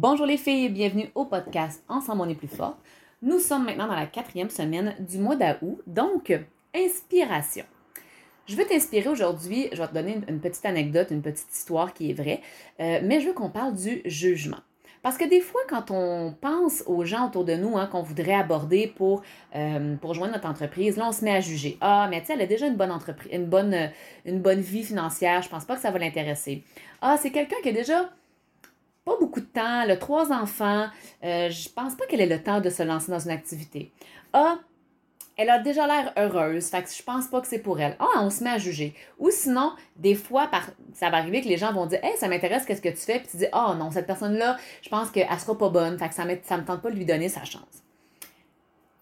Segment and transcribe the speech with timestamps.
[0.00, 2.76] Bonjour les filles, bienvenue au podcast Ensemble on est plus fort.
[3.20, 6.32] Nous sommes maintenant dans la quatrième semaine du mois d'août, donc
[6.72, 7.64] inspiration.
[8.46, 12.10] Je veux t'inspirer aujourd'hui, je vais te donner une, petite anecdote, une petite histoire qui
[12.10, 12.42] est vraie,
[12.78, 14.60] euh, mais je veux qu'on parle du jugement.
[15.02, 18.34] Parce que des fois, quand on pense aux gens autour de nous hein, qu'on voudrait
[18.34, 19.22] aborder pour,
[19.56, 21.76] euh, pour joindre notre entreprise, là, on se met à juger.
[21.80, 23.90] Ah, mais tu sais, elle a déjà une bonne entreprise, une bonne,
[24.24, 26.62] une bonne vie financière, je pense pas que ça va l'intéresser.
[27.02, 28.10] Ah, c'est quelqu'un qui a déjà
[29.08, 30.86] pas beaucoup de temps, elle a trois enfants,
[31.24, 33.90] euh, je pense pas qu'elle ait le temps de se lancer dans une activité.
[34.34, 34.58] Ah,
[35.36, 37.96] elle a déjà l'air heureuse, fait que je pense pas que c'est pour elle.
[38.00, 38.94] Ah, on se met à juger.
[39.18, 42.28] Ou sinon, des fois, par, ça va arriver que les gens vont dire Hey, ça
[42.28, 43.20] m'intéresse, qu'est-ce que tu fais?
[43.20, 46.08] Puis tu dis Ah oh, non, cette personne-là, je pense qu'elle sera pas bonne, fait
[46.08, 47.82] que ça ça me tente pas de lui donner sa chance.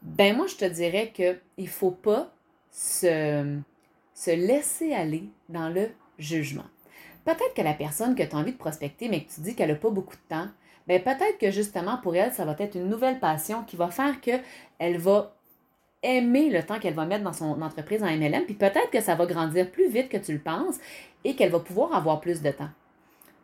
[0.03, 2.33] Ben, moi, je te dirais qu'il faut pas
[2.71, 3.57] se
[4.27, 5.89] laisser aller dans le
[6.19, 6.67] jugement.
[7.27, 9.71] Peut-être que la personne que tu as envie de prospecter, mais que tu dis qu'elle
[9.71, 10.47] n'a pas beaucoup de temps,
[10.87, 14.21] ben peut-être que justement pour elle, ça va être une nouvelle passion qui va faire
[14.21, 15.35] qu'elle va
[16.03, 19.17] aimer le temps qu'elle va mettre dans son entreprise en MLM, puis peut-être que ça
[19.17, 20.77] va grandir plus vite que tu le penses
[21.25, 22.71] et qu'elle va pouvoir avoir plus de temps.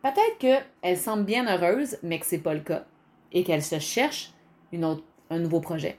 [0.01, 2.85] Peut-être qu'elle semble bien heureuse, mais que ce n'est pas le cas
[3.33, 4.31] et qu'elle se cherche
[4.71, 5.97] un nouveau projet.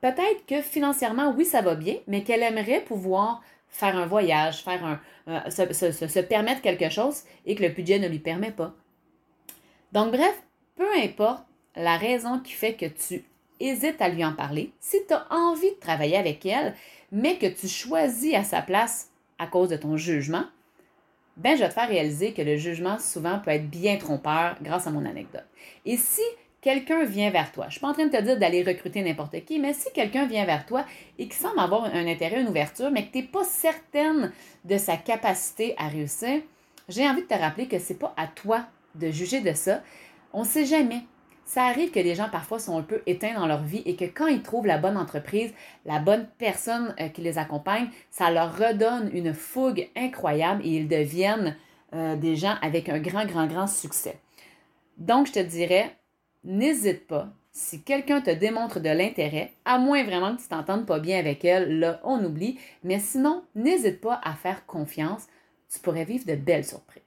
[0.00, 4.84] Peut-être que financièrement, oui, ça va bien, mais qu'elle aimerait pouvoir faire un voyage, faire
[4.84, 8.74] un, se, permettre quelque chose et que le budget ne lui permet pas.
[9.92, 10.42] Donc, bref,
[10.76, 11.44] peu importe
[11.76, 13.24] la raison qui fait que tu
[13.60, 16.74] hésites à lui en parler, si tu as envie de travailler avec elle,
[17.12, 20.44] mais que tu choisis à sa place à cause de ton jugement,
[21.36, 24.86] ben je vais te faire réaliser que le jugement souvent peut être bien trompeur grâce
[24.86, 25.46] à mon anecdote.
[25.84, 26.22] Et si
[26.68, 27.64] quelqu'un vient vers toi.
[27.64, 29.90] Je ne suis pas en train de te dire d'aller recruter n'importe qui, mais si
[29.94, 30.84] quelqu'un vient vers toi
[31.18, 34.32] et qui semble avoir un intérêt, une ouverture, mais que tu n'es pas certaine
[34.66, 36.42] de sa capacité à réussir,
[36.90, 39.80] j'ai envie de te rappeler que ce n'est pas à toi de juger de ça.
[40.34, 41.04] On ne sait jamais.
[41.46, 44.04] Ça arrive que les gens parfois sont un peu éteints dans leur vie et que
[44.04, 45.54] quand ils trouvent la bonne entreprise,
[45.86, 50.88] la bonne personne euh, qui les accompagne, ça leur redonne une fougue incroyable et ils
[50.88, 51.56] deviennent
[51.94, 54.18] euh, des gens avec un grand, grand, grand succès.
[54.98, 55.96] Donc, je te dirais,
[56.44, 57.28] n'hésite pas.
[57.52, 61.44] Si quelqu'un te démontre de l'intérêt, à moins vraiment que tu t'entendes pas bien avec
[61.44, 62.58] elle, là, on oublie.
[62.84, 65.26] Mais sinon, n'hésite pas à faire confiance.
[65.72, 67.02] Tu pourrais vivre de belles surprises.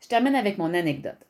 [0.00, 1.26] Je termine avec mon anecdote.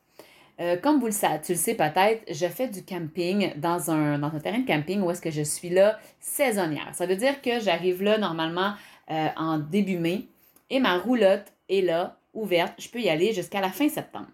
[0.59, 4.19] Euh, comme vous le savez, tu le sais peut-être, je fais du camping dans un,
[4.39, 6.89] terrain de camping où est-ce que je suis là saisonnière.
[6.93, 8.73] Ça veut dire que j'arrive là normalement
[9.09, 10.27] euh, en début mai
[10.69, 12.73] et ma roulotte est là, ouverte.
[12.77, 14.29] Je peux y aller jusqu'à la fin septembre.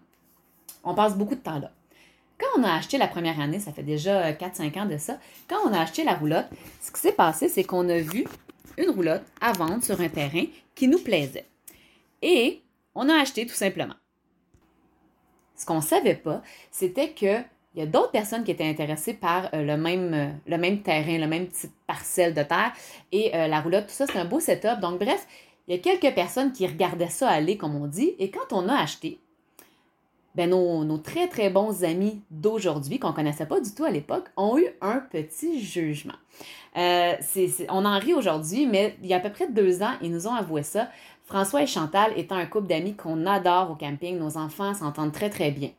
[0.84, 1.72] On passe beaucoup de temps là.
[2.40, 5.58] Quand on a acheté la première année, ça fait déjà 4-5 ans de ça, quand
[5.66, 6.46] on a acheté la roulotte,
[6.80, 8.24] ce qui s'est passé, c'est qu'on a vu
[8.78, 11.44] une roulotte à vendre sur un terrain qui nous plaisait.
[12.22, 12.62] Et
[12.94, 13.94] on a acheté tout simplement.
[15.54, 19.52] Ce qu'on ne savait pas, c'était qu'il y a d'autres personnes qui étaient intéressées par
[19.52, 22.72] euh, le, même, euh, le même terrain, la même petite parcelle de terre.
[23.12, 24.80] Et euh, la roulotte, tout ça, c'est un beau setup.
[24.80, 25.26] Donc, bref,
[25.68, 28.14] il y a quelques personnes qui regardaient ça aller, comme on dit.
[28.18, 29.20] Et quand on a acheté,
[30.34, 34.26] ben nos, très, très bons amis d'aujourd'hui, qu'on ne connaissait pas du tout à l'époque,
[34.36, 36.14] ont eu un petit jugement.
[36.76, 37.14] Euh,
[37.68, 40.26] on en rit aujourd'hui, mais il y a à peu près deux ans, ils nous
[40.26, 40.88] ont avoué ça.
[41.24, 45.30] François et Chantal étant un couple d'amis qu'on adore au camping, nos enfants s'entendent très,
[45.30, 45.70] très bien.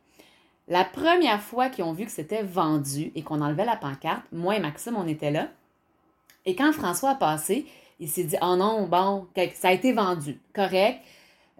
[0.68, 4.56] La première fois qu'ils ont vu que c'était vendu et qu'on enlevait la pancarte, moi
[4.56, 5.48] et Maxime, on était là.
[6.46, 7.66] Et quand François a passé,
[8.00, 10.40] il s'est dit Oh non, bon, ça a été vendu.
[10.54, 11.00] Correct.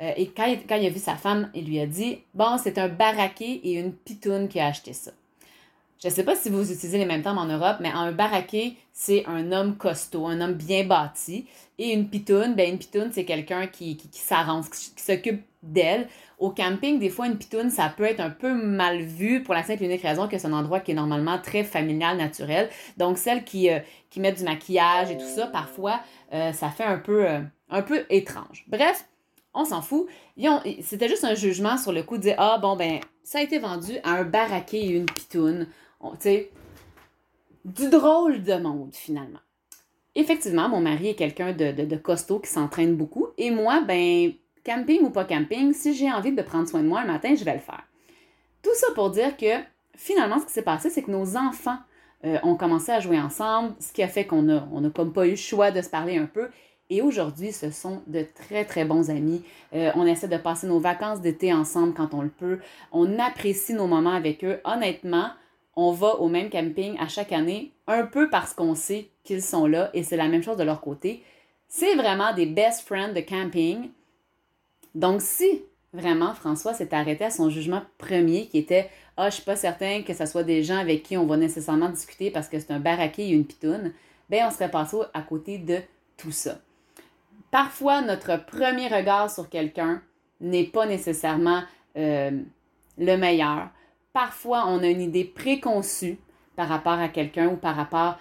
[0.00, 2.88] Euh, et quand, il a vu sa femme, il lui a dit Bon, c'est un
[2.88, 5.12] baraqué et une pitoune qui a acheté ça.
[6.02, 8.76] Je ne sais pas si vous utilisez les mêmes termes en Europe, mais un baraqué,
[8.92, 11.46] c'est un homme costaud, un homme bien bâti.
[11.78, 16.08] Et une pitoune, ben une pitoune, c'est quelqu'un qui, qui, s'arrange, qui, s'occupe d'elle.
[16.40, 19.62] Au camping, des fois, une pitoune, ça peut être un peu mal vu pour la
[19.62, 22.68] simple et unique raison que c'est un endroit qui est normalement très familial, naturel.
[22.96, 23.78] Donc, celles qui, euh,
[24.10, 26.00] qui mettent du maquillage et tout ça, parfois,
[26.32, 27.26] euh, ça fait un peu,
[27.70, 28.64] un peu étrange.
[28.66, 29.04] Bref,
[29.54, 30.06] on s'en fout.
[30.82, 33.58] C'était juste un jugement sur le coup de dire Ah, bon, ben, ça a été
[33.58, 35.66] vendu à un baraqué et une pitoune.
[36.02, 36.50] Tu sais,
[37.64, 39.38] du drôle de monde, finalement.
[40.14, 43.28] Effectivement, mon mari est quelqu'un de, costaud qui s'entraîne beaucoup.
[43.38, 44.32] Et moi, ben,
[44.64, 47.44] camping ou pas camping, si j'ai envie de prendre soin de moi un matin, je
[47.44, 47.82] vais le faire.
[48.62, 49.60] Tout ça pour dire que
[49.96, 51.78] finalement, ce qui s'est passé, c'est que nos enfants
[52.24, 55.36] euh, ont commencé à jouer ensemble, ce qui a fait qu'on n'a pas eu le
[55.36, 56.48] choix de se parler un peu.
[56.92, 59.42] Et aujourd'hui, ce sont de très, très bons amis.
[59.72, 62.58] Euh, on essaie de passer nos vacances d'été ensemble quand on le peut.
[62.92, 64.60] On apprécie nos moments avec eux.
[64.64, 65.30] Honnêtement,
[65.74, 69.64] on va au même camping à chaque année, un peu parce qu'on sait qu'ils sont
[69.64, 71.22] là et c'est la même chose de leur côté.
[71.66, 73.88] C'est vraiment des best friends de camping.
[74.94, 75.62] Donc, si
[75.94, 80.02] vraiment, François s'est arrêté à son jugement premier qui était Ah, je suis pas certain
[80.02, 82.80] que ce soit des gens avec qui on va nécessairement discuter parce que c'est un
[82.80, 83.94] baraqué et une pitoune,
[84.28, 85.78] ben on serait passé à côté de
[86.18, 86.58] tout ça.
[87.52, 90.00] Parfois, notre premier regard sur quelqu'un
[90.40, 91.62] n'est pas nécessairement
[91.98, 92.30] euh,
[92.96, 93.68] le meilleur.
[94.14, 96.18] Parfois, on a une idée préconçue
[96.56, 98.16] par rapport à quelqu'un ou par rapport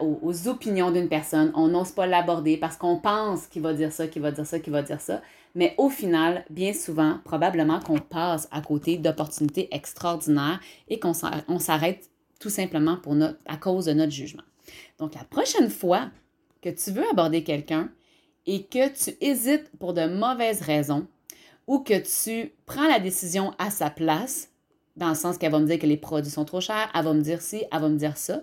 [0.00, 1.52] aux, opinions d'une personne.
[1.54, 4.58] On n'ose pas l'aborder parce qu'on pense qu'il va dire ça, qu'il va dire ça,
[4.58, 5.22] qu'il va dire ça.
[5.54, 10.58] Mais au final, bien souvent, probablement qu'on passe à côté d'opportunités extraordinaires
[10.88, 12.98] et qu'on s'arrête tout simplement
[13.46, 14.42] à cause de notre jugement.
[14.98, 16.10] Donc, la prochaine fois
[16.60, 17.88] que tu veux aborder quelqu'un
[18.46, 21.06] et que tu hésites pour de mauvaises raisons
[21.66, 24.50] ou que tu prends la décision à sa place,
[24.96, 27.14] dans le sens qu'elle va me dire que les produits sont trop chers, elle va
[27.14, 28.42] me dire ci, elle va me dire ça,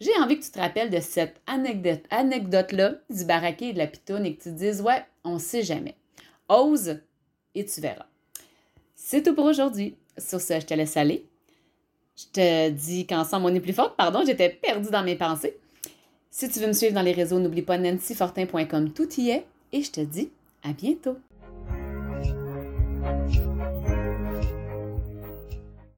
[0.00, 4.26] j'ai envie que tu te rappelles de cette anecdote-là du baraquet et de la pitoune
[4.26, 5.96] et que tu te dises, ouais, on ne sait jamais.
[6.48, 6.98] Ose
[7.54, 8.06] et tu verras.
[8.96, 9.96] C'est tout pour aujourd'hui.
[10.18, 11.26] Sur ce, je te laisse aller.
[12.16, 13.94] Je te dis qu'ensemble, on est plus fort.
[13.94, 15.56] Pardon, j'étais perdue dans mes pensées.
[16.34, 19.44] Si tu veux me suivre dans les réseaux, n'oublie pas nancyfortin.com, tout y est.
[19.72, 20.30] Et je te dis
[20.62, 21.18] à bientôt.